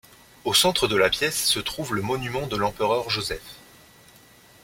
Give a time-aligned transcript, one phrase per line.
[0.45, 3.57] Au centre de la pièce se trouve le monument de l'empereur Joseph.